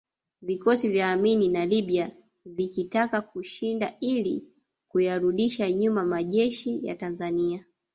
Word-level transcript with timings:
Vikosi 0.41 0.89
vya 0.89 1.11
Amin 1.11 1.51
na 1.51 1.65
Libya 1.65 2.11
vilkitaka 2.45 3.21
kushinda 3.21 3.93
ili 3.99 4.47
kuyarudisha 4.87 5.71
nyuma 5.71 6.05
majeshi 6.05 6.87
ya 6.87 6.95
Tanzania 6.95 7.65